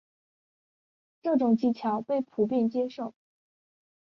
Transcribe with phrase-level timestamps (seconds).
[1.21, 3.13] 这种技巧被普遍接受。